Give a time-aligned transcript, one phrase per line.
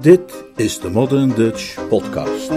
[0.00, 2.50] Dit is de Modern Dutch Podcast.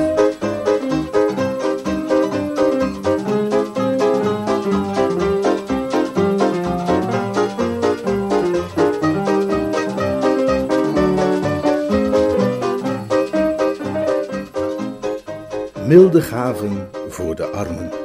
[15.88, 18.01] Milde gaven voor de armen.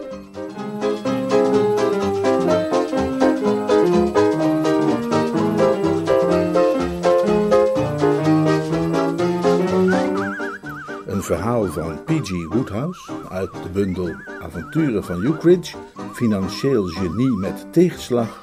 [11.73, 12.31] Van P.G.
[12.49, 15.77] Woodhouse uit de bundel Avonturen van Ukridge,
[16.13, 18.43] financieel genie met tegenslag,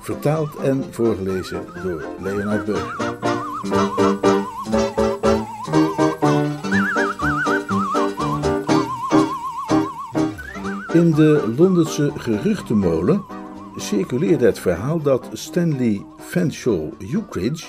[0.00, 3.16] vertaald en voorgelezen door Leonard Burger.
[10.92, 13.24] In de Londense geruchtenmolen
[13.76, 17.66] circuleerde het verhaal dat Stanley Fanshawe Ukridge,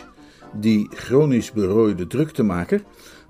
[0.53, 2.84] die chronisch berooide druktemaker,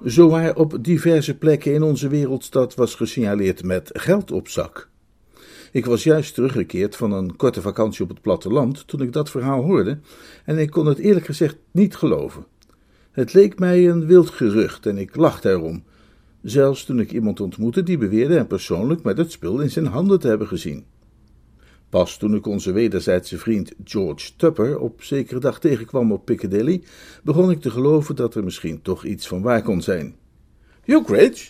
[0.04, 4.90] zowaar op diverse plekken in onze wereldstad was gesignaleerd met geld op zak.
[5.72, 9.64] Ik was juist teruggekeerd van een korte vakantie op het platteland toen ik dat verhaal
[9.64, 10.00] hoorde,
[10.46, 12.46] en ik kon het eerlijk gezegd niet geloven.
[13.12, 15.84] Het leek mij een wild gerucht en ik lachte erom,
[16.42, 20.20] zelfs toen ik iemand ontmoette die beweerde hem persoonlijk met het spul in zijn handen
[20.20, 20.86] te hebben gezien.
[21.90, 26.82] Pas toen ik onze wederzijdse vriend George Tupper op zekere dag tegenkwam op Piccadilly,
[27.24, 30.16] begon ik te geloven dat er misschien toch iets van waar kon zijn.
[30.86, 31.50] Ukridge,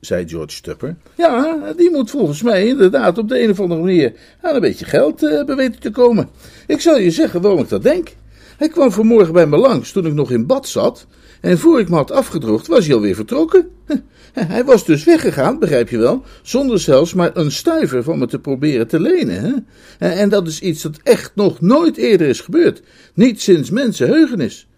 [0.00, 0.96] zei George Tupper.
[1.16, 4.84] Ja, die moet volgens mij inderdaad op de een of andere manier aan een beetje
[4.84, 6.28] geld uh, hebben weten te komen.
[6.66, 8.08] Ik zal je zeggen waarom ik dat denk.
[8.56, 11.06] Hij kwam vanmorgen bij me langs toen ik nog in bad zat.
[11.46, 13.70] En voor ik me had afgedroogd, was hij alweer vertrokken.
[14.32, 18.38] Hij was dus weggegaan, begrijp je wel, zonder zelfs maar een stuiver van me te
[18.38, 19.64] proberen te lenen.
[19.98, 20.08] Hè?
[20.08, 22.82] En dat is iets dat echt nog nooit eerder is gebeurd.
[23.14, 24.68] Niet sinds mensenheugenis.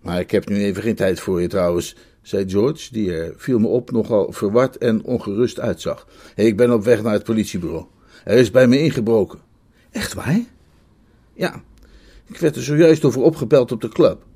[0.00, 3.58] Maar ik heb nu even geen tijd voor je trouwens, zei George, die er, viel
[3.58, 6.06] me op, nogal verward en ongerust uitzag.
[6.34, 7.84] Ik ben op weg naar het politiebureau.
[8.24, 9.38] Er is bij me ingebroken.
[9.90, 10.40] Echt waar?
[11.34, 11.62] Ja,
[12.26, 14.28] ik werd er zojuist over opgebeld op de club.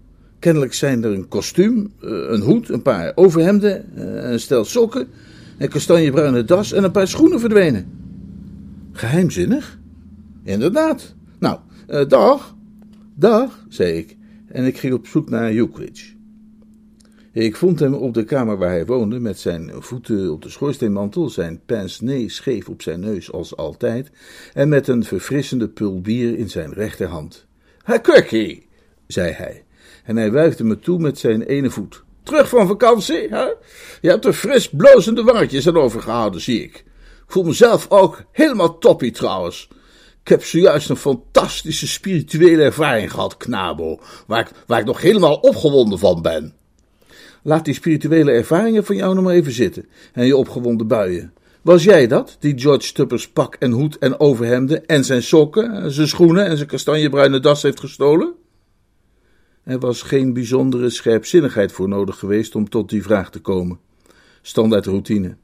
[0.45, 3.99] Kennelijk zijn er een kostuum, een hoed, een paar overhemden,
[4.33, 5.09] een stel sokken,
[5.59, 7.87] een kastanjebruine das en een paar schoenen verdwenen.
[8.93, 9.79] Geheimzinnig?
[10.43, 11.15] Inderdaad.
[11.39, 12.57] Nou, uh, dag.
[13.15, 14.17] Dag, zei ik,
[14.47, 16.13] en ik ging op zoek naar Ukridge.
[17.33, 21.29] Ik vond hem op de kamer waar hij woonde, met zijn voeten op de schoorsteenmantel,
[21.29, 24.11] zijn pince-nez scheef op zijn neus als altijd,
[24.55, 27.47] en met een verfrissende pul bier in zijn rechterhand.
[27.83, 28.63] Ha, Quirky,
[29.07, 29.64] zei hij
[30.05, 32.03] en hij wuifde me toe met zijn ene voet.
[32.23, 33.45] Terug van vakantie, hè?
[34.01, 36.75] Je hebt er fris blozende wangetjes aan overgehouden, zie ik.
[37.27, 39.69] Ik voel mezelf ook helemaal toppie trouwens.
[40.23, 45.35] Ik heb zojuist een fantastische spirituele ervaring gehad, Knabo, waar ik, waar ik nog helemaal
[45.35, 46.55] opgewonden van ben.
[47.43, 51.33] Laat die spirituele ervaringen van jou nog maar even zitten en je opgewonden buien.
[51.63, 56.09] Was jij dat, die George Tuppers pak en hoed en overhemden en zijn sokken, zijn
[56.09, 58.35] schoenen en zijn kastanjebruine das heeft gestolen?
[59.65, 63.79] Er was geen bijzondere scherpzinnigheid voor nodig geweest om tot die vraag te komen.
[64.43, 65.37] Standaard routine.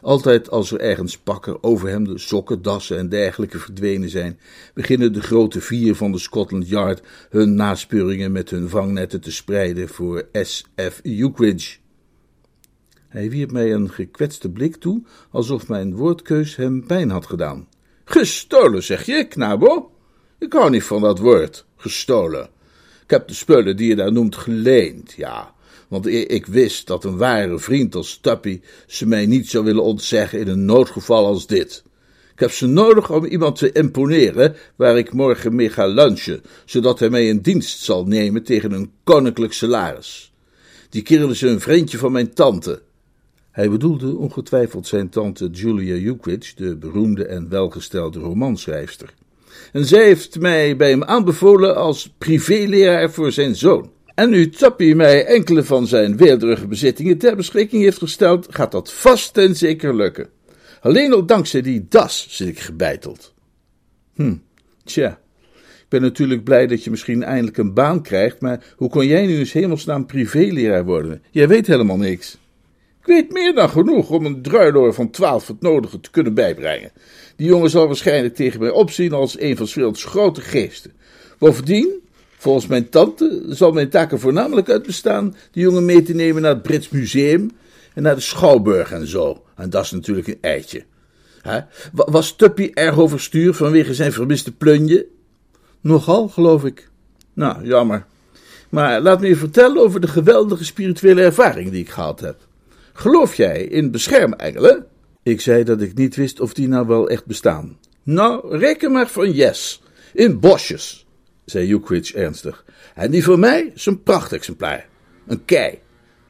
[0.00, 4.38] Altijd als er ergens pakken, overhemden, sokken, dassen en dergelijke verdwenen zijn,
[4.74, 9.88] beginnen de grote vier van de Scotland Yard hun naspeuringen met hun vangnetten te spreiden
[9.88, 11.00] voor S.F.
[11.02, 11.76] Ukridge.
[13.08, 17.68] Hij wierp mij een gekwetste blik toe, alsof mijn woordkeus hem pijn had gedaan.
[18.04, 19.90] Gestolen, zeg je, knabo?
[20.38, 22.48] Ik hou niet van dat woord, gestolen.
[23.04, 25.54] Ik heb de spullen die je daar noemt geleend, ja.
[25.88, 30.38] Want ik wist dat een ware vriend als Tuppy ze mij niet zou willen ontzeggen
[30.40, 31.82] in een noodgeval als dit.
[32.32, 36.98] Ik heb ze nodig om iemand te imponeren waar ik morgen mee ga lunchen, zodat
[36.98, 40.32] hij mij in dienst zal nemen tegen een koninklijk salaris.
[40.88, 42.82] Die kerel is een vriendje van mijn tante.
[43.50, 49.14] Hij bedoelde ongetwijfeld zijn tante Julia Ukridge, de beroemde en welgestelde romanschrijfster
[49.72, 53.92] en zij heeft mij bij hem aanbevolen als privéleraar voor zijn zoon.
[54.14, 58.92] En nu Tappy mij enkele van zijn weerderige bezittingen ter beschikking heeft gesteld, gaat dat
[58.92, 60.28] vast en zeker lukken.
[60.80, 63.34] Alleen al dankzij die das zit ik gebeiteld.
[64.14, 64.36] Hm,
[64.84, 65.18] tja.
[65.82, 69.26] Ik ben natuurlijk blij dat je misschien eindelijk een baan krijgt, maar hoe kon jij
[69.26, 71.22] nu eens hemelsnaam privéleraar worden?
[71.30, 72.38] Jij weet helemaal niks.
[73.00, 76.92] Ik weet meer dan genoeg om een druiloor van twaalf het nodige te kunnen bijbrengen.
[77.36, 80.92] Die jongen zal waarschijnlijk tegen mij opzien als een van werelds grote geesten.
[81.38, 82.00] Bovendien,
[82.36, 86.42] volgens mijn tante, zal mijn taak er voornamelijk uit bestaan die jongen mee te nemen
[86.42, 87.50] naar het Brits Museum
[87.94, 89.44] en naar de Schouwburg en zo.
[89.56, 90.84] En dat is natuurlijk een eitje.
[91.92, 95.06] Was Tuppy erg overstuur vanwege zijn vermiste plunje?
[95.80, 96.88] Nogal, geloof ik.
[97.32, 98.06] Nou, jammer.
[98.68, 102.36] Maar laat me je vertellen over de geweldige spirituele ervaring die ik gehad heb.
[102.92, 104.86] Geloof jij in beschermengelen?
[105.24, 107.78] Ik zei dat ik niet wist of die nou wel echt bestaan.
[108.02, 109.82] Nou, reken maar van yes.
[110.12, 111.06] In bosjes,
[111.44, 112.64] zei Ukridge ernstig.
[112.94, 114.88] En die voor mij is een prachtexemplaar.
[115.26, 115.78] Een kei.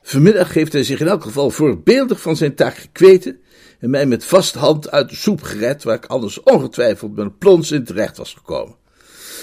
[0.02, 3.41] Vanmiddag heeft hij zich in elk geval voorbeeldig van zijn taak gekweten
[3.79, 7.38] en mij met vaste hand uit de soep gered, waar ik anders ongetwijfeld met een
[7.38, 8.76] plons in terecht was gekomen.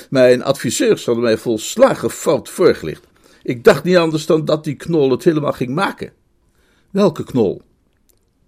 [0.09, 3.07] Mijn adviseurs hadden mij volslagen fout voorgelicht.
[3.43, 6.13] Ik dacht niet anders dan dat die knol het helemaal ging maken.
[6.91, 7.61] Welke knol?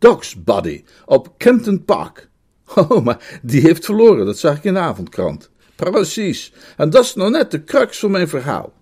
[0.04, 2.30] Doc's Body op Kempton Park.
[2.76, 5.50] Oh, maar die heeft verloren, dat zag ik in de avondkrant.
[5.76, 8.74] Precies, en dat is nou net de crux van mijn verhaal.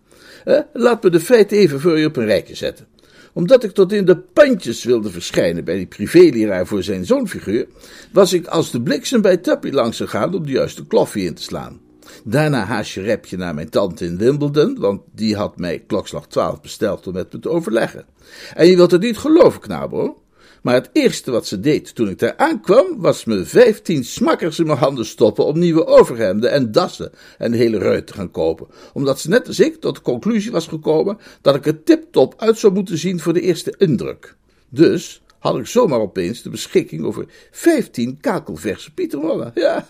[0.45, 2.87] Eh, laat me de feiten even voor je op een rijtje zetten
[3.33, 7.67] omdat ik tot in de pandjes wilde verschijnen bij die privéleraar voor zijn zoonfiguur,
[8.11, 11.41] was ik als de bliksem bij Tuppy langs gegaan om de juiste kloffie in te
[11.41, 11.79] slaan.
[12.23, 17.07] Daarna haasje repje naar mijn tante in Wimbledon, want die had mij klokslag twaalf besteld
[17.07, 18.05] om met me te overleggen.
[18.53, 20.20] En je wilt het niet geloven, knabo,
[20.61, 24.65] maar het eerste wat ze deed toen ik daar aankwam, was me vijftien smakkers in
[24.65, 28.67] mijn handen stoppen om nieuwe overhemden en dassen en hele ruit te gaan kopen.
[28.93, 32.57] Omdat ze net als ik tot de conclusie was gekomen dat ik er tip-top uit
[32.57, 34.35] zou moeten zien voor de eerste indruk.
[34.69, 39.51] Dus had ik zomaar opeens de beschikking over vijftien kakelverse pieterwallen.
[39.61, 39.87] Ja,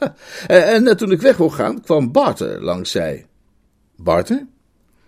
[0.48, 3.26] en net toen ik weg wou gaan, kwam Barter langs zij.
[3.96, 4.48] Barter?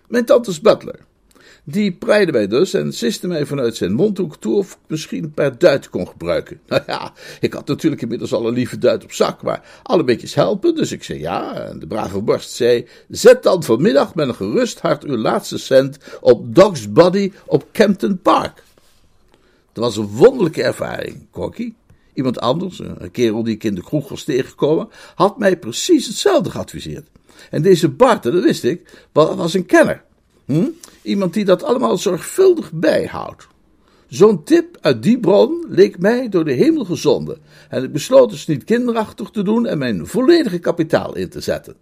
[0.08, 1.00] Mijn tantes butler.
[1.66, 5.32] Die preide mij dus en siste mij vanuit zijn mondhoek toe of ik misschien een
[5.32, 6.60] paar duiten kon gebruiken.
[6.68, 10.34] Nou ja, ik had natuurlijk inmiddels al een lieve duit op zak, maar alle beetjes
[10.34, 11.54] helpen, dus ik zei ja.
[11.54, 15.98] En de brave borst zei, zet dan vanmiddag met een gerust hart uw laatste cent
[16.20, 18.62] op Dog's Body op Campton Park.
[19.72, 21.74] Dat was een wonderlijke ervaring, Corky.
[22.14, 26.50] Iemand anders, een kerel die ik in de kroeg was tegengekomen, had mij precies hetzelfde
[26.50, 27.08] geadviseerd.
[27.50, 30.04] En deze Bart, dat wist ik, was een kenner.
[30.44, 30.68] Hm?
[31.04, 33.46] Iemand die dat allemaal zorgvuldig bijhoudt.
[34.08, 38.46] Zo'n tip uit die bron leek mij door de hemel gezonden, en ik besloot dus
[38.46, 41.76] niet kinderachtig te doen en mijn volledige kapitaal in te zetten.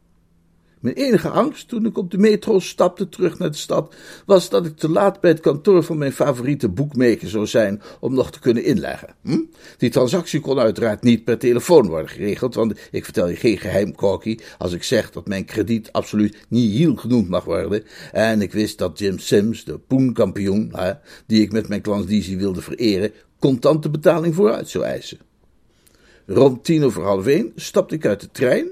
[0.82, 3.94] Mijn enige angst toen ik op de metro stapte terug naar de stad,
[4.26, 8.14] was dat ik te laat bij het kantoor van mijn favoriete boekmaker zou zijn om
[8.14, 9.14] nog te kunnen inleggen.
[9.22, 9.40] Hm?
[9.78, 13.94] Die transactie kon uiteraard niet per telefoon worden geregeld, want ik vertel je geen geheim,
[13.94, 17.84] Corky, als ik zeg dat mijn krediet absoluut niet heel genoemd mag worden.
[18.12, 20.72] En ik wist dat Jim Sims, de poenkampioen,
[21.26, 25.18] die ik met mijn klandizie wilde vereren, contante betaling vooruit zou eisen.
[26.26, 28.68] Rond tien over half één stapte ik uit de trein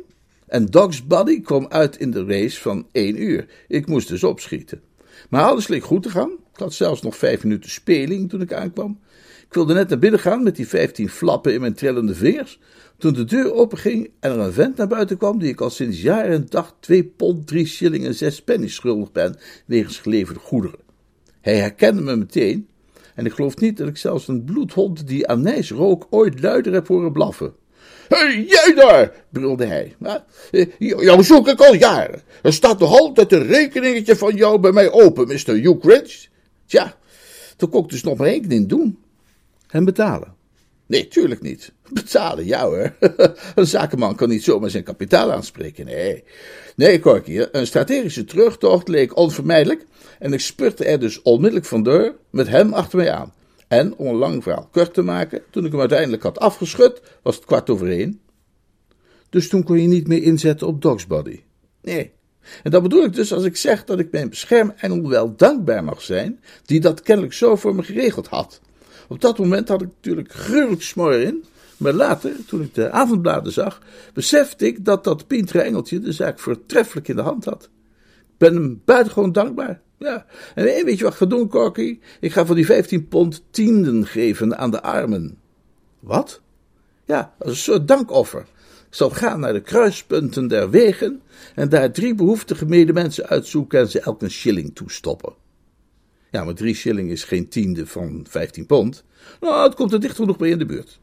[0.50, 3.46] en Dog's Body kwam uit in de race van één uur.
[3.68, 4.80] Ik moest dus opschieten.
[5.28, 6.30] Maar alles leek goed te gaan.
[6.30, 8.98] Ik had zelfs nog vijf minuten speling toen ik aankwam.
[9.46, 12.58] Ik wilde net naar binnen gaan met die vijftien flappen in mijn trillende vingers.
[12.98, 16.02] Toen de deur openging en er een vent naar buiten kwam die ik al sinds
[16.02, 19.36] jaren en dag twee pond, drie shilling en zes pennies schuldig ben
[19.66, 20.78] wegens geleverde goederen.
[21.40, 22.68] Hij herkende me meteen
[23.14, 26.86] en ik geloof niet dat ik zelfs een bloedhond die anijs rook ooit luider heb
[26.86, 27.52] horen blaffen.
[28.08, 29.96] Hey, jij daar, brulde hij.
[30.50, 32.22] Eh, jou zoek ik al jaren.
[32.42, 35.52] Er staat nog altijd een rekeningetje van jou bij mij open, Mr.
[35.52, 36.28] Hugh Rich.
[36.66, 36.96] Tja,
[37.56, 38.98] toen kon ik dus nog maar één ding doen.
[39.66, 40.34] Hem betalen.
[40.86, 41.72] Nee, tuurlijk niet.
[41.92, 42.94] Betalen, ja hoor.
[43.54, 46.24] een zakenman kan niet zomaar zijn kapitaal aanspreken, nee.
[46.76, 49.86] Nee, Corky, een strategische terugtocht leek onvermijdelijk
[50.18, 53.32] en ik spurte er dus onmiddellijk vandoor met hem achter mij aan.
[53.70, 57.36] En, om een lang verhaal kort te maken, toen ik hem uiteindelijk had afgeschud, was
[57.36, 58.20] het kwart over één.
[59.28, 61.40] Dus toen kon je niet meer inzetten op Dogsbody.
[61.82, 62.12] Nee.
[62.62, 66.02] En dat bedoel ik dus als ik zeg dat ik mijn beschermengel wel dankbaar mag
[66.02, 68.60] zijn, die dat kennelijk zo voor me geregeld had.
[69.08, 71.44] Op dat moment had ik natuurlijk gruwelijk smor in,
[71.76, 73.82] maar later, toen ik de avondbladen zag,
[74.14, 77.68] besefte ik dat dat pintere engeltje de zaak voortreffelijk in de hand had.
[78.40, 79.80] Ben hem buitengewoon dankbaar.
[79.98, 81.98] Ja, en weet je wat ik ga doen, Corky?
[82.20, 85.38] Ik ga voor die 15 pond tienden geven aan de armen.
[85.98, 86.40] Wat?
[87.04, 88.40] Ja, als een soort dankoffer.
[88.40, 91.22] Ik zal gaan naar de kruispunten der wegen
[91.54, 95.34] en daar drie behoeftige medemensen uitzoeken en ze elk een shilling toestoppen.
[96.30, 99.04] Ja, maar drie shilling is geen tiende van 15 pond.
[99.40, 101.00] Nou, het komt er dicht genoeg bij in de buurt.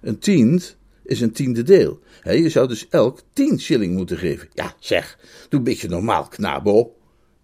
[0.00, 0.76] Een tiend
[1.10, 2.00] is een tiende deel.
[2.22, 4.48] je zou dus elk tien shilling moeten geven.
[4.54, 6.96] Ja, zeg, doe een beetje normaal, knabo,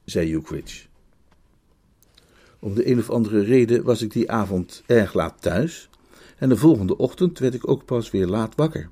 [0.04, 0.86] zei Ukridge.
[2.60, 5.88] Om de een of andere reden was ik die avond erg laat thuis
[6.38, 8.88] en de volgende ochtend werd ik ook pas weer laat wakker.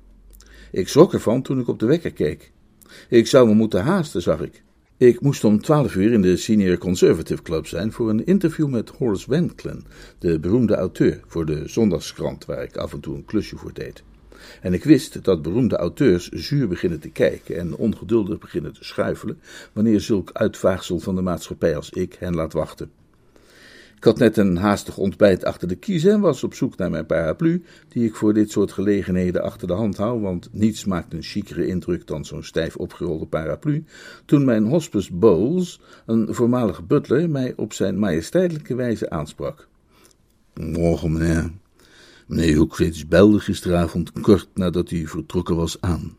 [0.71, 2.51] Ik schrok ervan toen ik op de wekker keek.
[3.09, 4.63] Ik zou me moeten haasten, zag ik.
[4.97, 8.89] Ik moest om twaalf uur in de Senior Conservative Club zijn voor een interview met
[8.89, 9.83] Horace Wanklen,
[10.19, 14.03] de beroemde auteur, voor de zondagskrant waar ik af en toe een klusje voor deed.
[14.61, 19.39] En ik wist dat beroemde auteurs zuur beginnen te kijken en ongeduldig beginnen te schuifelen
[19.73, 22.91] wanneer zulk uitvaagsel van de maatschappij als ik hen laat wachten.
[23.95, 27.05] Ik had net een haastig ontbijt achter de kiezen en was op zoek naar mijn
[27.05, 31.23] paraplu, die ik voor dit soort gelegenheden achter de hand hou, want niets maakt een
[31.23, 33.83] chicere indruk dan zo'n stijf opgerolde paraplu,
[34.25, 39.67] toen mijn hospice Bowles, een voormalige butler, mij op zijn majesteitelijke wijze aansprak.
[40.53, 41.51] Morgen, meneer.
[42.25, 46.17] Meneer Hoekvits belde gisteravond kort nadat u vertrokken was aan.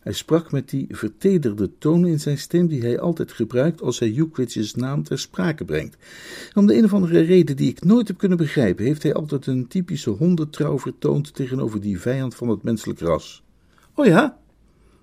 [0.00, 4.10] Hij sprak met die vertederde toon in zijn stem die hij altijd gebruikt als hij
[4.10, 5.96] Jukwits's naam ter sprake brengt.
[6.54, 9.46] Om de een of andere reden die ik nooit heb kunnen begrijpen, heeft hij altijd
[9.46, 13.42] een typische hondentrouw vertoond tegenover die vijand van het menselijk ras.
[13.94, 14.38] Oh ja?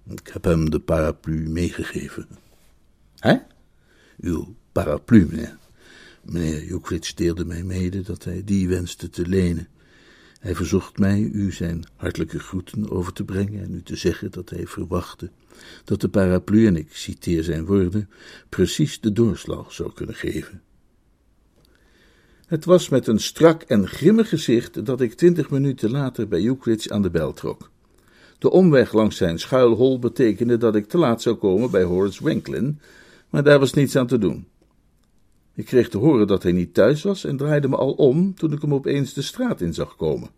[0.10, 2.27] Ik heb hem de paraplu meegegeven.
[3.19, 3.36] Hè?
[4.19, 5.57] Uw paraplu, meneer.
[6.21, 9.67] Meneer Jukwits deelde mij mede dat hij die wenste te lenen.
[10.41, 14.50] Hij verzocht mij u zijn hartelijke groeten over te brengen en u te zeggen dat
[14.50, 15.29] hij verwachtte
[15.83, 18.10] dat de paraplu, en ik citeer zijn woorden,
[18.50, 20.62] precies de doorslag zou kunnen geven.
[22.45, 26.91] Het was met een strak en grimmig gezicht dat ik twintig minuten later bij Euclid
[26.91, 27.69] aan de bel trok.
[28.39, 32.79] De omweg langs zijn schuilhol betekende dat ik te laat zou komen bij Horace Wanklin,
[33.29, 34.48] maar daar was niets aan te doen.
[35.53, 38.51] Ik kreeg te horen dat hij niet thuis was en draaide me al om toen
[38.51, 40.29] ik hem opeens de straat in zag komen.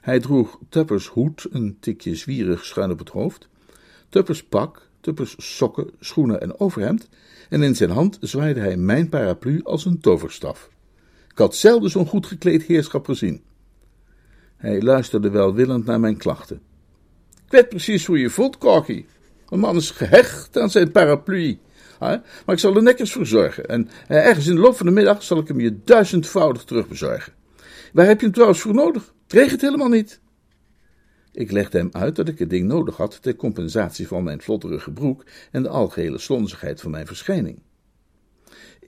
[0.00, 3.48] Hij droeg Tuppers hoed, een tikje zwierig schuin op het hoofd,
[4.08, 7.08] Tuppers pak, Tuppers sokken, schoenen en overhemd,
[7.48, 10.70] en in zijn hand zwaaide hij mijn paraplu als een toverstaf.
[11.30, 13.42] Ik had zelden zo'n goed gekleed heerschap gezien.
[14.56, 16.60] Hij luisterde welwillend naar mijn klachten.
[17.44, 19.04] Ik weet precies hoe je voelt, Corky.
[19.48, 21.58] Een man is gehecht aan zijn paraplu.
[21.98, 23.66] Maar ik zal er netjes voor zorgen.
[23.66, 27.32] En eh, ergens in de loop van de middag zal ik hem je duizendvoudig terugbezorgen.
[27.92, 29.12] Waar heb je hem trouwens voor nodig?
[29.22, 30.20] Het regent helemaal niet.
[31.32, 34.90] Ik legde hem uit dat ik het ding nodig had ter compensatie van mijn vlotterige
[34.90, 37.58] broek en de algehele slonzigheid van mijn verschijning.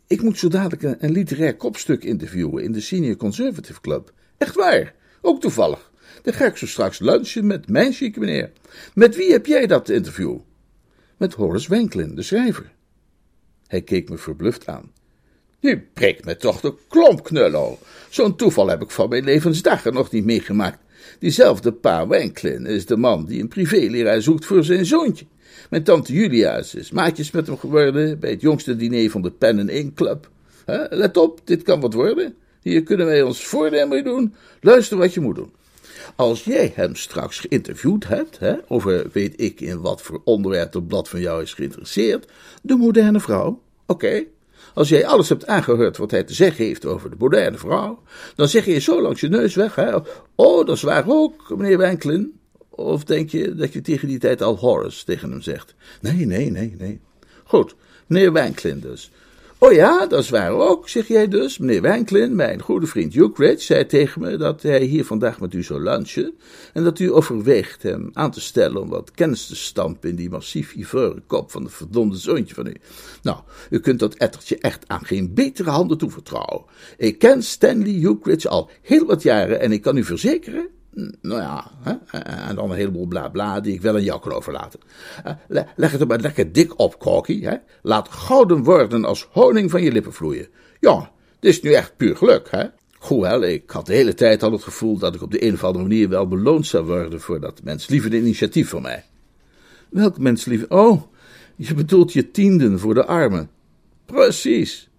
[0.07, 4.13] Ik moet zo dadelijk een, een literair kopstuk interviewen in de Senior Conservative Club.
[4.39, 5.91] Echt waar, ook toevallig.
[6.23, 8.53] Dan ga ik zo straks lunchen met mijn chique meneer.
[8.95, 10.39] Met wie heb jij dat interview?
[11.17, 12.73] Met Horace Wanklin, de schrijver.
[13.71, 14.93] Hij keek me verbluft aan.
[15.59, 17.79] Je breekt me toch de klomp, knullo.
[18.09, 20.79] Zo'n toeval heb ik van mijn levensdagen nog niet meegemaakt.
[21.19, 25.27] Diezelfde pa Wanklin is de man die een privéleraar zoekt voor zijn zoontje.
[25.69, 29.59] Mijn tante Julia's is maatjes met hem geworden bij het jongste diner van de Pen
[29.59, 30.31] and Ink Club.
[30.91, 32.35] let op, dit kan wat worden.
[32.63, 34.35] Hier kunnen wij ons voordeel mee doen.
[34.61, 35.53] Luister wat je moet doen.
[36.17, 40.87] Als jij hem straks geïnterviewd hebt, hè, over weet ik in wat voor onderwerp het
[40.87, 42.27] blad van jou is geïnteresseerd,
[42.63, 44.25] de moderne vrouw, oké.
[44.75, 48.03] Als jij alles hebt aangehoord wat hij te zeggen heeft over de moderne vrouw,
[48.35, 49.97] dan zeg je zo langs je neus weg, hè,
[50.35, 52.39] oh, dat is waar ook, meneer Wanklin.
[52.69, 55.75] Of denk je dat je tegen die tijd al Horace tegen hem zegt?
[56.01, 57.01] Nee, nee, nee, nee.
[57.45, 57.75] Goed,
[58.07, 59.11] meneer Wanklin dus.
[59.63, 61.59] Oh ja, dat is waar ook, zeg jij dus.
[61.59, 65.63] Meneer Wanklin, mijn goede vriend Ukridge, zei tegen me dat hij hier vandaag met u
[65.63, 66.35] zou lunchen
[66.73, 70.31] en dat u overweegt hem aan te stellen om wat kennis te stampen in die
[70.31, 72.75] massief ivoren kop van de verdomde zoontje van u.
[73.23, 73.39] Nou,
[73.71, 76.65] u kunt dat ettertje echt aan geen betere handen toevertrouwen.
[76.97, 80.69] Ik ken Stanley Ukridge al heel wat jaren en ik kan u verzekeren
[81.21, 82.19] nou ja, hè?
[82.19, 84.81] en dan een heleboel bla bla die ik wel aan jou kan overlaten.
[85.25, 87.43] Eh, leg het er maar lekker dik op, Corky.
[87.43, 87.57] Hè?
[87.83, 90.49] Laat gouden worden als honing van je lippen vloeien.
[90.81, 92.65] Ja, dit is nu echt puur geluk, hè?
[92.99, 95.65] Hoewel, ik had de hele tijd al het gevoel dat ik op de een of
[95.65, 99.05] andere manier wel beloond zou worden voor dat menslievende initiatief van mij.
[99.91, 100.69] Welk menslieve?
[100.69, 101.03] Oh,
[101.57, 103.51] je bedoelt je tienden voor de armen.
[104.07, 104.91] Precies.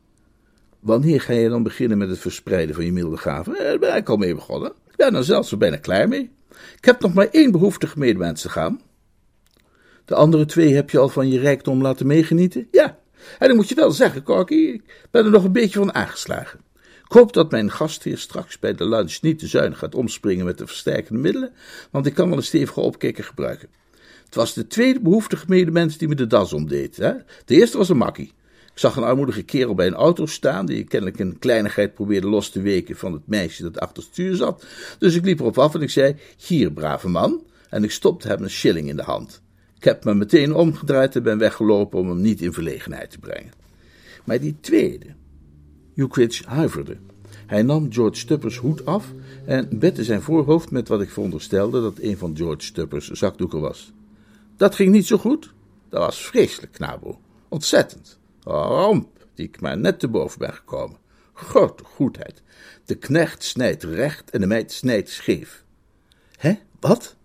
[0.80, 3.56] Wanneer ga je dan beginnen met het verspreiden van je milde gaven?
[3.56, 6.32] Eh, daar ben ik al mee begonnen ben er zelfs bijna klaar mee.
[6.78, 8.82] Ik heb nog maar één behoeftige medemens te gaan.
[10.06, 12.68] De andere twee heb je al van je rijkdom laten meegenieten?
[12.72, 13.00] Ja,
[13.40, 16.60] en dan moet je wel zeggen, Corky, ik ben er nog een beetje van aangeslagen.
[16.84, 20.58] Ik hoop dat mijn gastheer straks bij de lunch niet te zuinig gaat omspringen met
[20.58, 21.54] de versterkende middelen,
[21.92, 23.70] want ik kan wel een stevige opkikker gebruiken.
[24.26, 26.98] Het was de tweede behoeftige medemens die me de das omdeed.
[26.98, 27.12] Hè?
[27.46, 28.34] De eerste was een makkie.
[28.82, 32.62] Zag een armoedige kerel bij een auto staan, die kennelijk een kleinigheid probeerde los te
[32.62, 34.66] weken van het meisje dat achter het stuur zat.
[35.00, 37.44] Dus ik liep erop af en ik zei, hier, brave man.
[37.70, 39.42] En ik stopte hem een shilling in de hand.
[39.76, 43.52] Ik heb me meteen omgedraaid en ben weggelopen om hem niet in verlegenheid te brengen.
[44.24, 45.06] Maar die tweede,
[45.96, 46.98] Ukridge huiverde.
[47.46, 49.14] Hij nam George Tuppers hoed af
[49.46, 53.92] en bette zijn voorhoofd met wat ik veronderstelde dat een van George Tuppers zakdoeken was.
[54.58, 55.54] Dat ging niet zo goed.
[55.90, 57.20] Dat was vreselijk, knabo.
[57.50, 58.20] Ontzettend.
[58.44, 60.98] Ramp, die ik maar net te boven ben gekomen.
[61.34, 62.44] Grote goedheid.
[62.86, 65.66] De knecht snijdt recht en de meid snijdt scheef.
[66.38, 66.54] Hè?
[66.80, 67.16] Wat?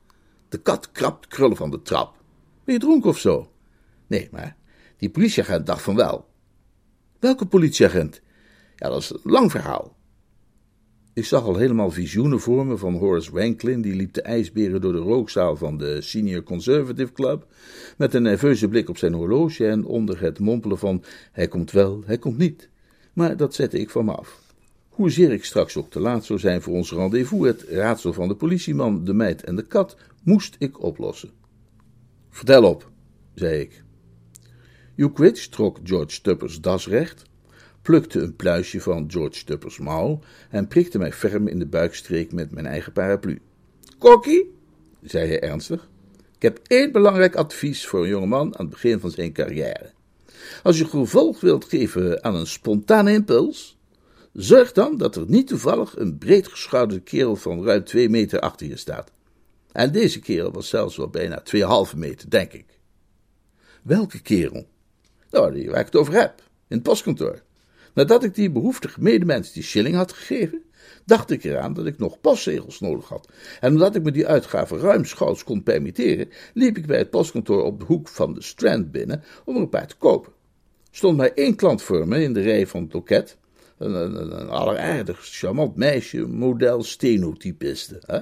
[0.49, 2.17] De kat krabt krullen van de trap.
[2.65, 3.51] Ben je dronken of zo?
[4.07, 4.57] Nee, maar
[4.97, 6.29] die politieagent dacht van wel.
[7.19, 8.21] Welke politieagent?
[8.77, 9.96] Ja, dat is een lang verhaal.
[11.17, 14.93] Ik zag al helemaal visioenen voor me van Horace Wanklin, die liep de ijsberen door
[14.93, 17.47] de rookzaal van de Senior Conservative Club,
[17.97, 22.03] met een nerveuze blik op zijn horloge en onder het mompelen van hij komt wel,
[22.07, 22.69] hij komt niet.
[23.13, 24.41] Maar dat zette ik van me af.
[24.89, 28.35] Hoezeer ik straks ook te laat zou zijn voor ons rendezvous, het raadsel van de
[28.35, 31.31] politieman, de meid en de kat, moest ik oplossen.
[32.31, 32.91] Vertel op,
[33.35, 33.83] zei ik.
[34.97, 37.25] Hugh trok George Tuppers das recht,
[37.87, 42.51] plukte een pluisje van George Tuppers mouw en prikte mij ferm in de buikstreek met
[42.51, 43.41] mijn eigen paraplu.
[43.99, 44.55] Kokkie,
[45.03, 45.89] zei hij ernstig,
[46.37, 49.93] ik heb één belangrijk advies voor een jongeman aan het begin van zijn carrière.
[50.63, 53.79] Als je gevolg wilt geven aan een spontane impuls,
[54.33, 58.77] zorg dan dat er niet toevallig een breedgeschouderde kerel van ruim twee meter achter je
[58.77, 59.13] staat.
[59.73, 62.67] En deze kerel was zelfs wel bijna tweeënhalve meter, denk ik.
[63.83, 64.67] Welke kerel?
[65.31, 67.45] Nou, die waar ik het over heb, in het postkantoor.
[67.97, 70.63] Nadat ik die behoeftige medemens die shilling had gegeven,
[71.05, 73.29] dacht ik eraan dat ik nog postzegels nodig had.
[73.61, 77.79] En omdat ik me die uitgave ruimschoots kon permitteren, liep ik bij het postkantoor op
[77.79, 80.33] de hoek van de Strand binnen om er een paar te kopen.
[80.91, 83.37] Stond maar één klant voor me in de rij van het loket,
[83.79, 88.03] een, een, charmant meisje, model stenotypiste.
[88.07, 88.21] Hè?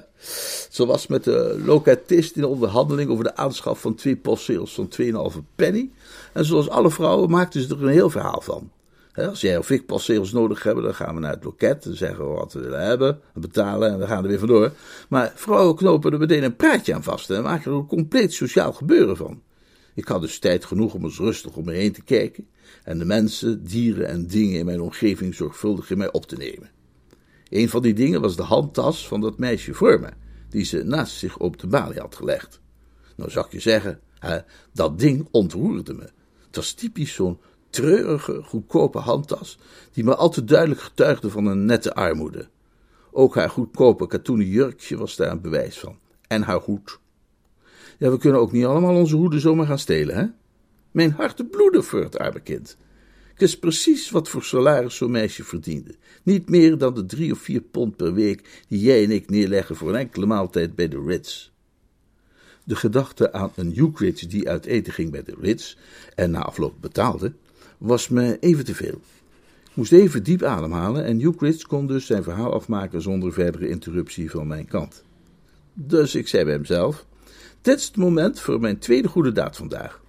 [0.70, 4.92] Ze was met de lokatist in onderhandeling over de aanschaf van twee postzegels van
[5.32, 5.90] 2,5 penny.
[6.32, 8.70] En zoals alle vrouwen maakte ze er een heel verhaal van.
[9.14, 12.28] Als jij of ik postzegels nodig hebben, dan gaan we naar het loket en zeggen
[12.28, 14.72] wat we willen hebben, betalen en we gaan er weer vandoor.
[15.08, 18.72] Maar vrouwen knopen er meteen een praatje aan vast en maken er een compleet sociaal
[18.72, 19.42] gebeuren van.
[19.94, 22.46] Ik had dus tijd genoeg om eens rustig om me heen te kijken
[22.84, 26.70] en de mensen, dieren en dingen in mijn omgeving zorgvuldig in mij op te nemen.
[27.48, 30.08] Een van die dingen was de handtas van dat meisje voor me,
[30.48, 32.60] die ze naast zich op de balie had gelegd.
[33.16, 34.38] Nou zou ik je zeggen, hè,
[34.72, 36.10] dat ding ontroerde me.
[36.46, 37.38] Het was typisch zo'n
[37.74, 39.58] treurige, goedkope handtas,
[39.92, 42.48] die me al te duidelijk getuigde van een nette armoede.
[43.12, 45.98] Ook haar goedkope katoenen jurkje was daar een bewijs van.
[46.26, 46.98] En haar hoed.
[47.98, 50.26] Ja, we kunnen ook niet allemaal onze hoeden zomaar gaan stelen, hè?
[50.90, 52.76] Mijn hart bloedde voor het arme kind.
[53.36, 55.94] Ik precies wat voor salaris zo'n meisje verdiende.
[56.22, 59.76] Niet meer dan de drie of vier pond per week die jij en ik neerleggen
[59.76, 61.50] voor een enkele maaltijd bij de Ritz.
[62.64, 65.76] De gedachte aan een Hugh die uit eten ging bij de Ritz
[66.14, 67.32] en na afloop betaalde,
[67.78, 69.00] was me even te veel.
[69.64, 74.30] Ik moest even diep ademhalen en Hugh kon dus zijn verhaal afmaken zonder verdere interruptie
[74.30, 75.04] van mijn kant.
[75.72, 77.06] Dus ik zei bij hemzelf:
[77.60, 80.02] Dit is het moment voor mijn tweede goede daad vandaag.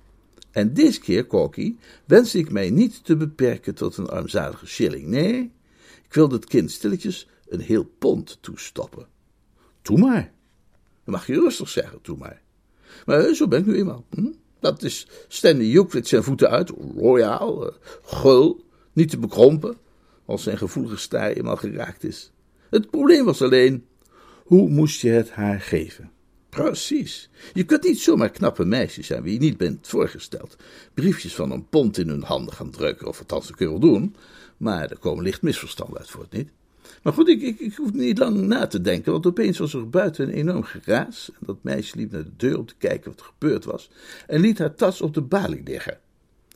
[0.51, 1.75] En deze keer, Corky,
[2.05, 5.07] wens ik mij niet te beperken tot een armzalige shilling.
[5.07, 5.51] Nee,
[6.05, 9.07] ik wilde het kind stilletjes een heel pond toestoppen.
[9.81, 10.31] Doe maar.
[11.03, 12.41] Dat mag je rustig zeggen, doe maar.
[13.05, 14.05] Maar zo ben ik nu eenmaal.
[14.09, 14.31] Hm?
[14.65, 17.71] Dat is Stanley Euclid zijn voeten uit, royaal, uh,
[18.03, 19.77] gul, niet te bekrompen,
[20.25, 22.31] als zijn gevoelige staar eenmaal geraakt is.
[22.69, 23.85] Het probleem was alleen,
[24.43, 26.11] hoe moest je het haar geven?
[26.49, 27.29] Precies.
[27.53, 30.55] Je kunt niet zomaar knappe meisjes zijn wie je niet bent voorgesteld.
[30.93, 34.15] Briefjes van een pond in hun handen gaan drukken, of althans je wel doen.
[34.57, 36.49] Maar er komen licht misverstanden uit voort, niet?
[37.03, 40.27] Maar goed, ik, ik, hoef niet lang na te denken, want opeens was er buiten
[40.27, 41.31] een enorm geraas.
[41.39, 43.89] En dat meisje liep naar de deur om te kijken wat er gebeurd was.
[44.27, 45.97] En liet haar tas op de balie liggen.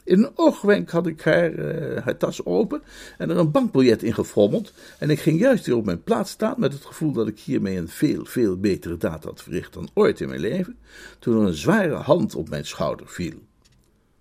[0.04, 2.82] In een oogwenk had ik haar, uh, haar tas open
[3.18, 4.74] en er een bankbiljet in gefrommeld.
[5.00, 7.78] En ik ging juist weer op mijn plaats staan met het gevoel dat ik hiermee
[7.78, 10.78] een veel, veel betere daad had verricht dan ooit in mijn leven.
[11.20, 13.48] Toen er een zware hand op mijn schouder viel.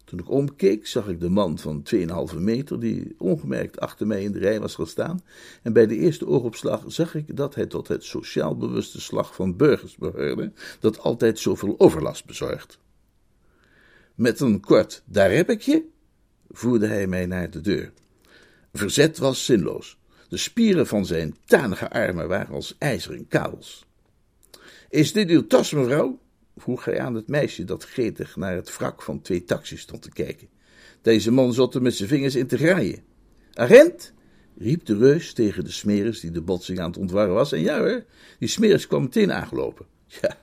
[0.08, 1.82] Toen ik omkeek, zag ik de man van
[2.32, 5.20] 2,5 meter, die ongemerkt achter mij in de rij was gestaan,
[5.62, 9.56] en bij de eerste oogopslag zag ik dat hij tot het sociaal bewuste slag van
[9.56, 12.78] burgers behoorde, dat altijd zoveel overlast bezorgt.
[14.14, 15.84] Met een kort, daar heb ik je,
[16.50, 17.92] voerde hij mij naar de deur.
[18.72, 19.98] Verzet was zinloos.
[20.28, 23.86] De spieren van zijn tanige armen waren als ijzeren kabels.
[24.88, 26.18] Is dit uw tas, mevrouw?
[26.60, 30.10] Vroeg hij aan het meisje dat gretig naar het wrak van twee taxis stond te
[30.10, 30.48] kijken.
[31.02, 33.02] Deze man zat er met zijn vingers in te graaien.
[33.52, 34.12] Agent!
[34.58, 37.52] riep de reus tegen de smeris die de botsing aan het ontwarren was.
[37.52, 38.04] En ja hoor,
[38.38, 39.86] die smeris kwam meteen aangelopen.
[40.22, 40.36] Ja,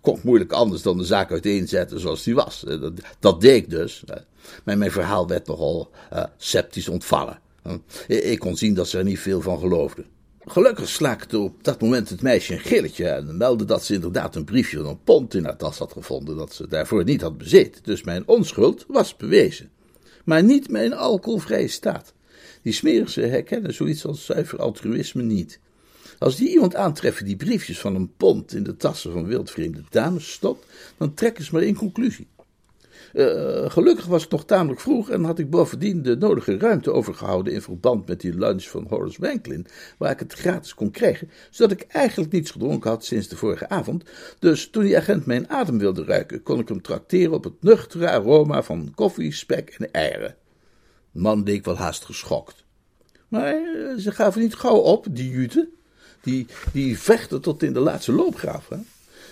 [0.00, 2.60] kon moeilijk anders dan de zaak uiteenzetten zoals die was.
[2.60, 4.04] Dat, dat deed ik dus.
[4.64, 7.40] Maar mijn verhaal werd nogal uh, sceptisch ontvangen.
[8.06, 10.06] Ik kon zien dat ze er niet veel van geloofden.
[10.46, 14.44] Gelukkig slaakte op dat moment het meisje een gilletje en meldde dat ze inderdaad een
[14.44, 17.82] briefje van een pond in haar tas had gevonden dat ze daarvoor niet had bezeten.
[17.82, 19.70] Dus mijn onschuld was bewezen.
[20.24, 22.14] Maar niet mijn alcoholvrije staat.
[22.62, 25.60] Die smerigen herkennen zoiets als zuiver altruïsme niet.
[26.18, 30.32] Als die iemand aantreffen die briefjes van een pond in de tassen van wildvreemde dames
[30.32, 32.26] stopt, dan trekken ze maar in conclusie.
[33.14, 37.52] Uh, gelukkig was het nog tamelijk vroeg en had ik bovendien de nodige ruimte overgehouden
[37.52, 39.66] in verband met die lunch van Horace Wanklin,
[39.98, 43.68] waar ik het gratis kon krijgen, zodat ik eigenlijk niets gedronken had sinds de vorige
[43.68, 44.04] avond.
[44.38, 48.10] Dus toen die agent mijn adem wilde ruiken, kon ik hem trakteren op het nuchtere
[48.10, 50.36] aroma van koffie, spek en eieren.
[51.12, 52.64] De man deed wel haast geschokt.
[53.28, 55.68] Maar uh, ze gaven niet gauw op, die jute.
[56.22, 58.68] Die, die vechten tot in de laatste loopgraaf.
[58.68, 58.76] Hè?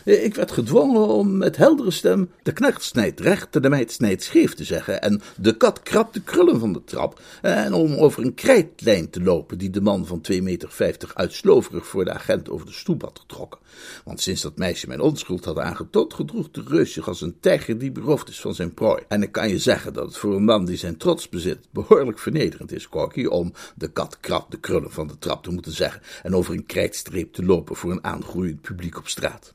[0.04, 4.54] Ik werd gedwongen om met heldere stem de knecht snijdt recht, de meid snijdt scheef
[4.54, 8.34] te zeggen en de kat krabt de krullen van de trap en om over een
[8.34, 12.72] krijtlijn te lopen die de man van 2,50 meter uitsloverig voor de agent over de
[12.72, 13.60] stoep had getrokken.
[14.04, 17.78] Want sinds dat meisje mijn onschuld had aangetoond, gedroeg de reus zich als een tijger
[17.78, 19.02] die beroofd is van zijn prooi.
[19.08, 22.18] En ik kan je zeggen dat het voor een man die zijn trots bezit behoorlijk
[22.18, 26.02] vernederend is, Corky, om de kat krabt de krullen van de trap te moeten zeggen
[26.22, 29.54] en over een krijtstreep te lopen voor een aangroeiend publiek op straat.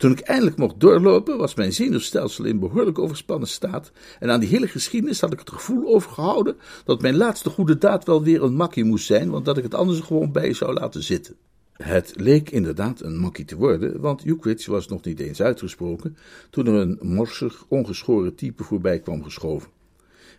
[0.00, 4.48] Toen ik eindelijk mocht doorlopen, was mijn zenuwstelsel in behoorlijk overspannen staat, en aan die
[4.48, 8.54] hele geschiedenis had ik het gevoel overgehouden dat mijn laatste goede daad wel weer een
[8.54, 11.34] makkie moest zijn, want dat ik het anders gewoon bij zou laten zitten.
[11.72, 16.16] Het leek inderdaad een makkie te worden, want Ukridge was nog niet eens uitgesproken
[16.50, 19.70] toen er een morsig, ongeschoren type voorbij kwam geschoven.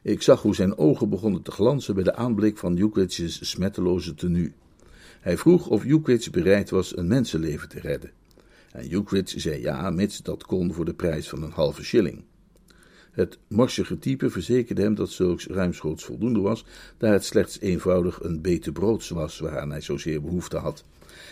[0.01, 4.53] Ik zag hoe zijn ogen begonnen te glanzen bij de aanblik van Ukridge's smetteloze tenue.
[5.19, 8.11] Hij vroeg of Ukridge bereid was een mensenleven te redden.
[8.71, 12.23] En Ukridge zei ja, mits dat kon voor de prijs van een halve shilling.
[13.11, 16.65] Het morsige type verzekerde hem dat zulks ruimschoots voldoende was,
[16.97, 20.83] daar het slechts eenvoudig een bete broods was waaraan hij zozeer behoefte had.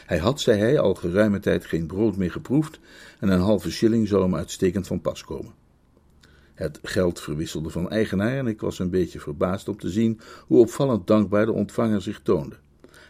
[0.06, 2.80] Hij had, zei hij, al geruime tijd geen brood meer geproefd
[3.20, 5.54] en een halve shilling zou hem uitstekend van pas komen.
[6.54, 10.60] Het geld verwisselde van eigenaar en ik was een beetje verbaasd om te zien hoe
[10.60, 12.56] opvallend dankbaar de ontvanger zich toonde.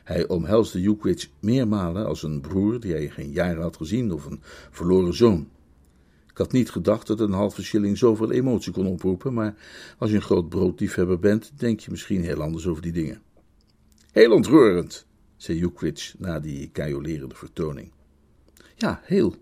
[0.10, 4.42] Hij omhelsde Ukridge meermalen als een broer die hij geen jaren had gezien of een
[4.72, 5.50] verloren zoon.
[6.30, 9.56] Ik had niet gedacht dat een halve shilling zoveel emotie kon oproepen, maar
[9.98, 13.22] als je een groot broodliefhebber bent, denk je misschien heel anders over die dingen.
[14.12, 15.06] Heel ontroerend,
[15.38, 17.92] zei Ukridge na die cajolerende vertoning.
[18.76, 19.36] Ja, heel.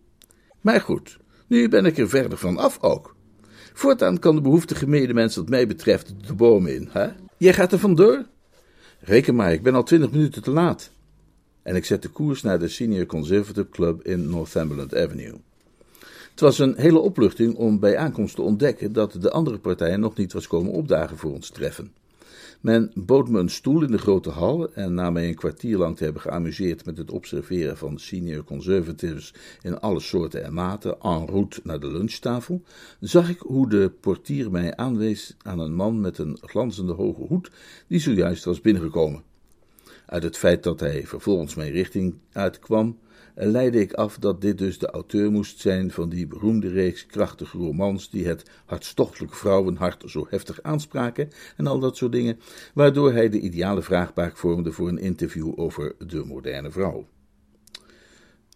[0.62, 3.16] Maar goed, nu ben ik er verder van af ook.
[3.74, 7.10] Voortaan kan de behoeftige medemens wat mij betreft de bomen in, hè?
[7.38, 8.26] Jij gaat er vandoor?
[9.08, 10.92] Reken maar, ik ben al twintig minuten te laat.
[11.62, 15.34] En ik zette koers naar de Senior Conservative Club in Northumberland Avenue.
[16.32, 20.16] Het was een hele opluchting om bij aankomst te ontdekken dat de andere partijen nog
[20.16, 21.92] niet was komen opdagen voor ons treffen.
[22.68, 25.98] Men bood me een stoel in de grote hal en na mij een kwartier lang
[25.98, 31.26] te hebben geamuseerd met het observeren van senior conservatives in alle soorten en maten en
[31.26, 32.62] route naar de lunchtafel,
[33.00, 37.52] zag ik hoe de portier mij aanwees aan een man met een glanzende hoge hoed
[37.88, 39.24] die zojuist was binnengekomen.
[40.06, 42.98] Uit het feit dat hij vervolgens mijn richting uitkwam,
[43.40, 47.58] leidde ik af dat dit dus de auteur moest zijn van die beroemde reeks krachtige
[47.58, 52.40] romans die het hartstochtelijk vrouwenhart zo heftig aanspraken en al dat soort dingen,
[52.74, 57.08] waardoor hij de ideale vraagbaak vormde voor een interview over de moderne vrouw.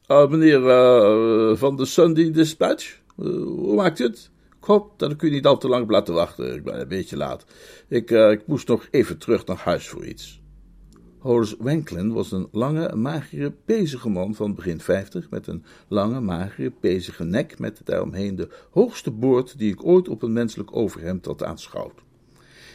[0.08, 4.30] Uh, meneer uh, van de Sunday Dispatch, uh, hoe maakt het?
[4.58, 6.56] Ik hoop dat ik u niet al te lang heb laten wachten.
[6.56, 7.46] Ik ben een beetje laat.
[7.88, 10.41] Ik, ik moest nog even terug naar huis voor iets.
[11.22, 16.72] Horace Wanklin was een lange, magere, pezige man van begin vijftig, met een lange, magere,
[16.72, 21.44] pezige nek, met daaromheen de hoogste boord die ik ooit op een menselijk overhemd had
[21.44, 22.02] aanschouwd.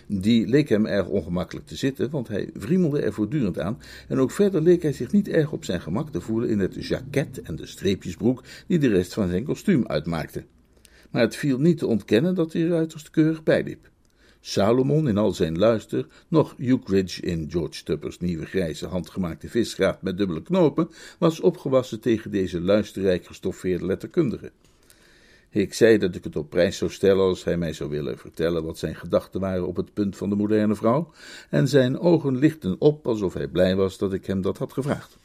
[0.07, 3.79] Die leek hem erg ongemakkelijk te zitten, want hij wriemelde er voortdurend aan,
[4.09, 6.87] en ook verder leek hij zich niet erg op zijn gemak te voelen in het
[6.87, 10.45] jacket en de streepjesbroek die de rest van zijn kostuum uitmaakte.
[11.11, 13.91] Maar het viel niet te ontkennen dat hij er uiterst keurig bijliep.
[14.49, 20.19] Salomon in al zijn luister, nog Ukridge in George Tuppers nieuwe grijze handgemaakte visgraat met
[20.19, 24.53] dubbele knopen, was opgewassen tegen deze luisterrijk gestoffeerde letterkundige.
[25.51, 28.65] Ik zei dat ik het op prijs zou stellen als hij mij zou willen vertellen
[28.65, 31.13] wat zijn gedachten waren op het punt van de moderne vrouw,
[31.51, 35.19] en zijn ogen lichten op alsof hij blij was dat ik hem dat had gevraagd.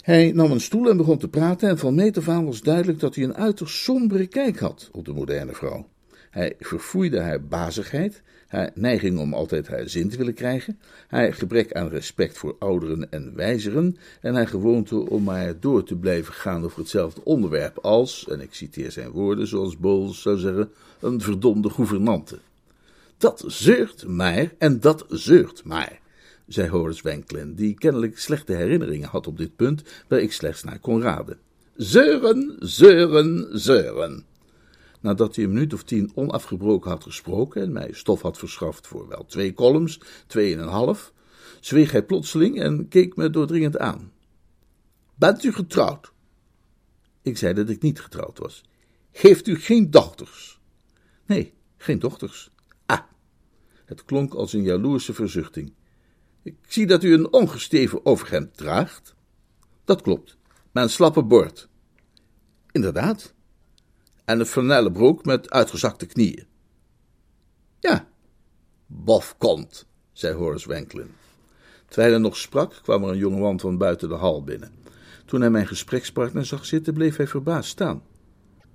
[0.00, 3.00] Hij nam een stoel en begon te praten, en van meet af aan was duidelijk
[3.00, 5.86] dat hij een uiterst sombere kijk had op de moderne vrouw.
[6.38, 11.72] Hij verfoeide haar bazigheid, haar neiging om altijd haar zin te willen krijgen, haar gebrek
[11.72, 16.64] aan respect voor ouderen en wijzeren en haar gewoonte om maar door te blijven gaan
[16.64, 20.70] over hetzelfde onderwerp als, en ik citeer zijn woorden zoals Bowles zou zeggen,
[21.00, 22.38] een verdomde gouvernante.
[23.16, 26.00] Dat zeurt maar en dat zeurt maar,
[26.46, 30.78] zei Horace Wanklin, die kennelijk slechte herinneringen had op dit punt, waar ik slechts naar
[30.78, 31.38] kon raden.
[31.76, 34.24] Zeuren, zeuren, zeuren.
[35.00, 39.08] Nadat hij een minuut of tien onafgebroken had gesproken en mij stof had verschaft voor
[39.08, 41.12] wel twee columns, twee en een half,
[41.60, 44.12] zweeg hij plotseling en keek me doordringend aan.
[45.14, 46.12] Bent u getrouwd?
[47.22, 48.64] Ik zei dat ik niet getrouwd was.
[49.12, 50.60] Geeft u geen dochters?
[51.26, 52.50] Nee, geen dochters.
[52.86, 53.00] Ah,
[53.84, 55.72] het klonk als een jaloerse verzuchting.
[56.42, 59.14] Ik zie dat u een ongesteven overhemd draagt.
[59.84, 60.36] Dat klopt,
[60.72, 61.68] een slappe bord.
[62.72, 63.34] Inderdaad.
[64.28, 66.46] En een flanellen broek met uitgezakte knieën.
[67.80, 68.08] Ja,
[68.86, 71.10] bof komt, zei Horace Wanklin.
[71.86, 74.72] Terwijl hij nog sprak, kwam er een jongeman van buiten de hal binnen.
[75.26, 78.02] Toen hij mijn gesprekspartner zag zitten, bleef hij verbaasd staan.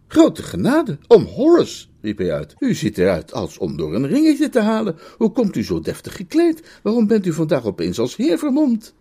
[0.08, 2.56] Grote genade, om Horace, riep hij uit.
[2.60, 4.98] U ziet eruit als om door een ringetje te halen.
[5.18, 6.80] Hoe komt u zo deftig gekleed?
[6.84, 8.94] Waarom bent u vandaag opeens als heer vermomd?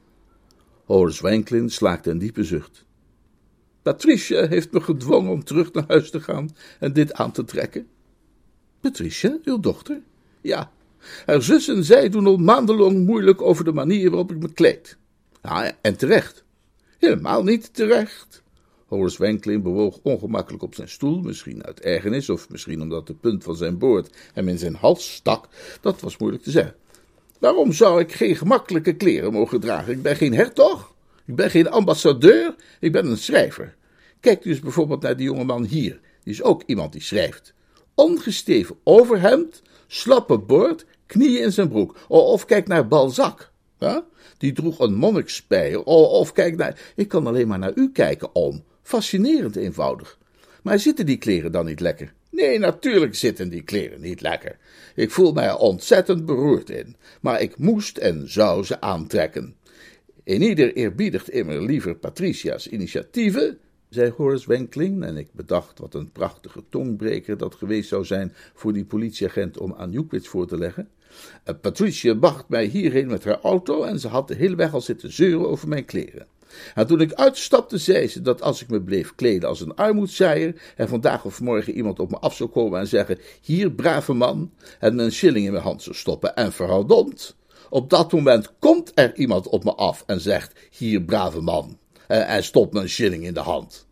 [0.84, 2.84] Horace Wanklin slaakte een diepe zucht.
[3.82, 7.86] Patricia heeft me gedwongen om terug naar huis te gaan en dit aan te trekken.
[8.80, 10.00] Patricia, uw dochter?
[10.40, 10.70] Ja,
[11.26, 14.96] haar zus en zij doen al maandenlang moeilijk over de manier waarop ik me kleed.
[15.42, 16.44] Ja, en terecht.
[16.98, 18.42] Helemaal niet terecht.
[18.86, 23.44] Horace Wanklin bewoog ongemakkelijk op zijn stoel, misschien uit ergernis of misschien omdat de punt
[23.44, 25.48] van zijn boord hem in zijn hals stak.
[25.80, 26.74] Dat was moeilijk te zeggen.
[27.38, 29.92] Waarom zou ik geen gemakkelijke kleren mogen dragen?
[29.92, 30.91] Ik ben geen hertog,
[31.26, 33.74] ik ben geen ambassadeur, ik ben een schrijver.
[34.20, 37.54] Kijk dus bijvoorbeeld naar die jongeman hier, die is ook iemand die schrijft.
[37.94, 41.96] Ongesteven overhemd, slappe boord, knieën in zijn broek.
[42.08, 43.50] Of kijk naar Balzac.
[44.38, 45.82] Die droeg een monnikspijer.
[45.84, 46.80] Of kijk naar.
[46.96, 48.64] Ik kan alleen maar naar u kijken, om.
[48.82, 50.18] Fascinerend eenvoudig.
[50.62, 52.12] Maar zitten die kleren dan niet lekker?
[52.30, 54.56] Nee, natuurlijk zitten die kleren niet lekker.
[54.94, 59.56] Ik voel mij er ontzettend beroerd in, maar ik moest en zou ze aantrekken.
[60.24, 63.58] In ieder eerbiedigt immer liever Patricia's initiatieven,
[63.88, 68.72] zei Horace Wenkling, en ik bedacht wat een prachtige tongbreker dat geweest zou zijn voor
[68.72, 70.88] die politieagent om aan Euclid voor te leggen.
[71.46, 74.80] Uh, Patricia bracht mij hierheen met haar auto en ze had de hele weg al
[74.80, 76.26] zitten zeuren over mijn kleren.
[76.74, 80.62] En toen ik uitstapte, zei ze dat als ik me bleef kleden als een armoedzaaier,
[80.76, 84.52] er vandaag of morgen iemand op me af zou komen en zeggen: Hier, brave man,
[84.78, 87.36] en een shilling in mijn hand zou stoppen en verdomd.
[87.72, 92.44] Op dat moment komt er iemand op me af en zegt: Hier, brave man, en
[92.44, 93.86] stopt me een shilling in de hand.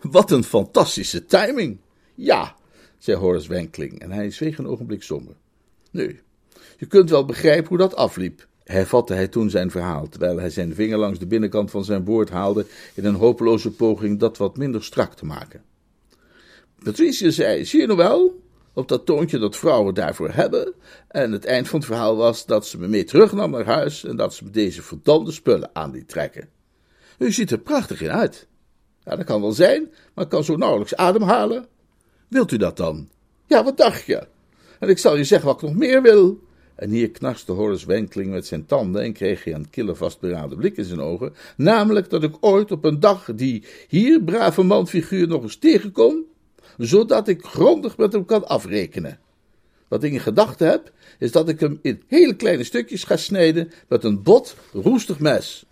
[0.00, 1.78] Wat een fantastische timing!
[2.14, 2.56] Ja,
[2.98, 5.34] zei Horace Wenkling, en hij zweeg een ogenblik somber.
[5.90, 6.20] Nu,
[6.76, 10.74] je kunt wel begrijpen hoe dat afliep hervatte hij toen zijn verhaal, terwijl hij zijn
[10.74, 14.84] vinger langs de binnenkant van zijn boord haalde in een hopeloze poging dat wat minder
[14.84, 15.62] strak te maken.
[16.82, 18.40] Patricia zei, zie je nou wel,
[18.76, 20.74] op dat toontje dat vrouwen daarvoor hebben,
[21.08, 24.16] en het eind van het verhaal was dat ze me mee terugnam naar huis en
[24.16, 26.48] dat ze me deze verdomde spullen aan liet trekken.
[27.18, 28.46] U ziet er prachtig in uit.
[29.04, 31.66] Ja, dat kan wel zijn, maar ik kan zo nauwelijks ademhalen.
[32.28, 33.08] Wilt u dat dan?
[33.46, 34.26] Ja, wat dacht je?
[34.78, 36.40] En ik zal je zeggen wat ik nog meer wil.
[36.74, 40.76] En hier knarste Horace Wenkling met zijn tanden en kreeg hij een kille vastberaden blik
[40.76, 41.34] in zijn ogen.
[41.56, 46.24] Namelijk dat ik ooit op een dag die hier brave manfiguur nog eens tegenkom,
[46.76, 49.18] zodat ik grondig met hem kan afrekenen.
[49.88, 53.70] Wat ik in gedachten heb, is dat ik hem in hele kleine stukjes ga snijden
[53.88, 55.64] met een bot, roestig mes.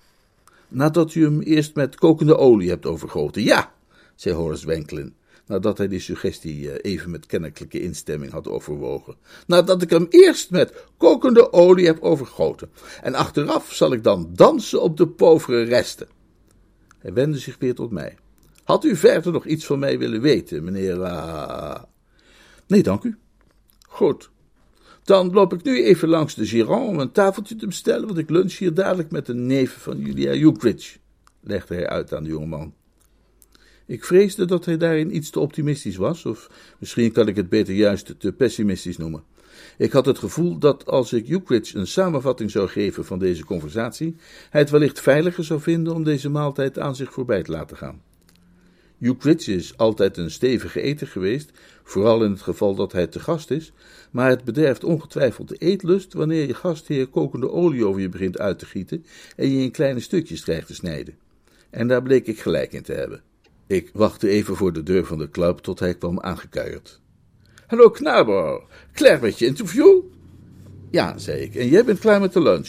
[0.69, 3.43] Nadat u hem eerst met kokende olie hebt overgoten.
[3.43, 3.73] Ja,
[4.15, 5.15] zei Horace Wenklin
[5.47, 9.17] nadat hij die suggestie eh, even met kennelijke instemming had overwogen.
[9.47, 12.71] Nadat ik hem eerst met kokende olie heb overgoten.
[13.03, 16.09] En achteraf zal ik dan dansen op de povere resten.
[16.99, 18.17] Hij wendde zich weer tot mij.
[18.65, 20.97] Had u verder nog iets van mij willen weten, meneer...
[20.97, 21.83] Uh...
[22.67, 23.17] Nee, dank u.
[23.89, 24.31] Goed.
[25.03, 28.31] Dan loop ik nu even langs de Giron om een tafeltje te bestellen, want ik
[28.31, 30.99] lunch hier dadelijk met een neef van Julia Ukridge,
[31.41, 32.75] legde hij uit aan de jongeman.
[33.87, 37.75] Ik vreesde dat hij daarin iets te optimistisch was, of misschien kan ik het beter
[37.75, 39.23] juist te pessimistisch noemen.
[39.79, 44.17] Ik had het gevoel dat als ik Ukridge een samenvatting zou geven van deze conversatie,
[44.51, 48.03] hij het wellicht veiliger zou vinden om deze maaltijd aan zich voorbij te laten gaan.
[49.05, 51.51] Ukridge is altijd een stevige eter geweest,
[51.83, 53.73] vooral in het geval dat hij te gast is,
[54.11, 58.59] maar het bederft ongetwijfeld de eetlust wanneer je gastheer kokende olie over je begint uit
[58.59, 59.05] te gieten
[59.37, 61.15] en je in kleine stukjes krijgt te snijden.
[61.71, 63.23] En daar bleek ik gelijk in te hebben.
[63.67, 67.01] Ik wachtte even voor de deur van de club tot hij kwam aangekuierd.
[67.67, 70.01] Hallo Knabo, klaar met je interview?
[70.91, 72.69] Ja, zei ik, en jij bent klaar met de lunch.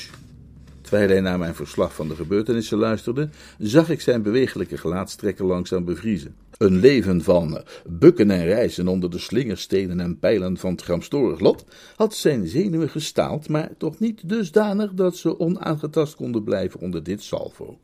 [0.86, 5.86] Terwijl hij naar mijn verslag van de gebeurtenissen luisterde, zag ik zijn bewegelijke gelaatstrekken langzaam
[5.86, 6.36] bevriezen.
[6.58, 11.66] Een leven van bukken en reizen onder de slingerstenen en pijlen van het gramstorig lot
[11.96, 17.24] had zijn zenuwen gestaald, maar toch niet dusdanig dat ze onaangetast konden blijven onder dit
[17.24, 17.80] salvo.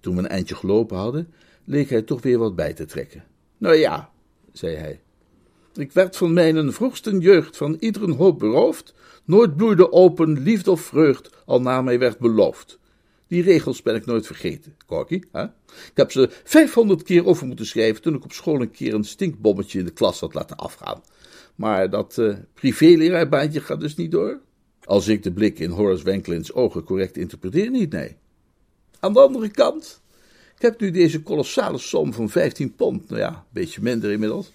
[0.00, 1.32] Toen we een eindje gelopen hadden,
[1.64, 3.24] leek hij toch weer wat bij te trekken.
[3.58, 4.10] Nou ja,
[4.52, 5.00] zei hij.
[5.74, 10.80] Ik werd van mijn vroegste jeugd van iedere hoop beroofd, nooit bloeide open liefde of
[10.80, 12.78] vreugd, al na mij werd beloofd.
[13.26, 15.22] Die regels ben ik nooit vergeten, Corky.
[15.32, 15.42] Hè?
[15.42, 19.04] Ik heb ze 500 keer over moeten schrijven toen ik op school een keer een
[19.04, 21.02] stinkbommetje in de klas had laten afgaan.
[21.54, 24.40] Maar dat uh, privéleraarbaantje gaat dus niet door.
[24.84, 28.16] Als ik de blik in Horace Wenkelins ogen correct interpreteer, niet, nee.
[29.00, 30.00] Aan de andere kant,
[30.56, 34.52] ik heb nu deze kolossale som van 15 pond, nou ja, een beetje minder inmiddels.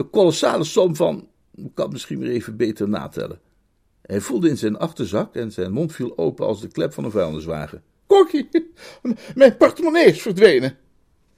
[0.00, 3.40] De kolossale som van, ik kan misschien weer even beter natellen.
[4.02, 7.10] Hij voelde in zijn achterzak en zijn mond viel open als de klep van een
[7.10, 7.82] vuilniswagen.
[8.06, 8.48] Kokkie,
[9.34, 10.76] mijn portemonnee is verdwenen.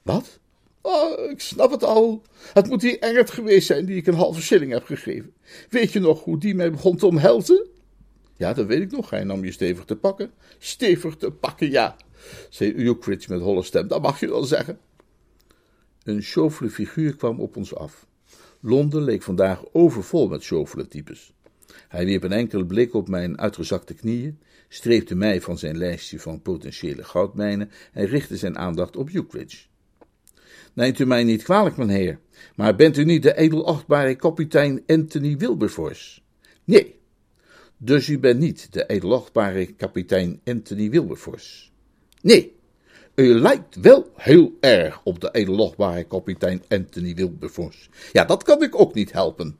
[0.01, 0.39] Wat?
[0.81, 2.21] Oh, ik snap het al.
[2.53, 5.33] Het moet die Engert geweest zijn die ik een halve shilling heb gegeven.
[5.69, 7.67] Weet je nog hoe die mij begon te omhelzen?
[8.35, 9.09] Ja, dat weet ik nog.
[9.09, 10.31] Hij nam je stevig te pakken.
[10.57, 11.95] Stevig te pakken, ja,
[12.49, 13.87] zei Ukridge met holle stem.
[13.87, 14.79] Dat mag je wel zeggen.
[16.03, 18.05] Een chauffele figuur kwam op ons af.
[18.65, 21.33] Londen leek vandaag overvol met chauffele types.
[21.87, 26.41] Hij wierp een enkele blik op mijn uitgezakte knieën, streepte mij van zijn lijstje van
[26.41, 29.57] potentiële goudmijnen en richtte zijn aandacht op Ukridge.
[30.73, 32.19] Neemt u mij niet kwalijk, heer,
[32.55, 36.21] maar bent u niet de edelachtbare kapitein Anthony Wilberforce?
[36.63, 36.99] Nee.
[37.77, 41.69] Dus u bent niet de edelachtbare kapitein Anthony Wilberforce?
[42.21, 42.52] Nee.
[43.15, 47.89] U lijkt wel heel erg op de edelachtbare kapitein Anthony Wilberforce.
[48.11, 49.57] Ja, dat kan ik ook niet helpen.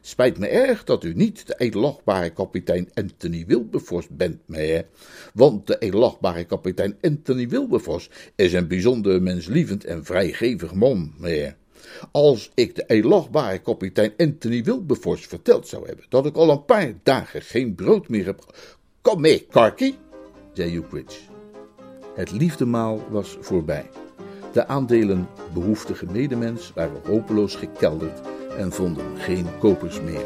[0.00, 4.86] Spijt me erg dat u niet de edelachtbare kapitein Anthony Wilberforce bent, meneer.
[5.34, 11.56] Want de edelachtbare kapitein Anthony Wilberforce is een bijzonder menslievend en vrijgevig man, meneer.
[12.12, 16.92] Als ik de edelachtbare kapitein Anthony Wilberforce verteld zou hebben dat ik al een paar
[17.02, 18.54] dagen geen brood meer heb.
[19.00, 19.94] Kom mee, Karky,
[20.52, 21.35] zei Ukridge.
[22.16, 23.90] Het liefdemaal was voorbij.
[24.52, 28.20] De aandelen behoeftige medemens waren hopeloos gekelderd
[28.58, 30.24] en vonden geen kopers meer.